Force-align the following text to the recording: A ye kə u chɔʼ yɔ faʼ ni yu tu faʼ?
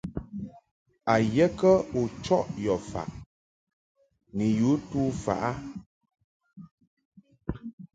A 1.13 1.15
ye 1.35 1.45
kə 1.59 1.71
u 1.99 2.01
chɔʼ 2.23 2.45
yɔ 2.65 2.75
faʼ 2.89 3.09
ni 4.35 4.45
yu 4.59 4.71
tu 4.89 5.01
faʼ? 5.23 5.49